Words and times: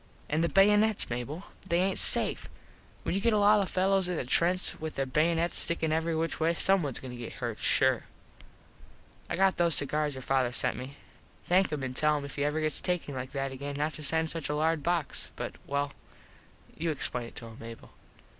An 0.29 0.41
these 0.41 0.51
baynuts, 0.51 1.11
Mable. 1.11 1.43
They 1.69 1.77
aint 1.79 1.99
safe. 1.99 2.49
When 3.03 3.13
you 3.13 3.21
get 3.21 3.33
a 3.33 3.37
lot 3.37 3.59
of 3.61 3.69
fellos 3.69 4.07
in 4.09 4.17
a 4.17 4.25
trench 4.25 4.79
with 4.79 4.95
there 4.95 5.05
baynuts 5.05 5.53
stickin 5.59 5.91
every 5.91 6.15
which 6.15 6.39
way 6.39 6.55
some 6.55 6.81
ones 6.81 6.99
goin 6.99 7.11
to 7.11 7.17
get 7.17 7.33
hurt 7.33 7.59
sure. 7.59 8.05
I 9.29 9.35
got 9.35 9.57
those 9.57 9.75
cigars 9.75 10.15
your 10.15 10.23
father 10.23 10.51
sent 10.51 10.75
me. 10.75 10.97
Thank 11.45 11.71
him 11.71 11.83
an 11.83 11.93
tell 11.93 12.17
him 12.17 12.25
if 12.25 12.35
he 12.35 12.43
ever 12.43 12.59
gets 12.61 12.81
takin 12.81 13.13
like 13.13 13.31
that 13.33 13.51
again 13.51 13.75
not 13.75 13.93
to 13.93 14.01
send 14.01 14.31
such 14.31 14.49
a 14.49 14.55
large 14.55 14.81
box 14.81 15.29
but 15.35 15.53
well 15.67 15.93
you 16.75 16.89
explain 16.89 17.27
it 17.27 17.35
to 17.35 17.45
him 17.45 17.57
Mable. 17.59 17.91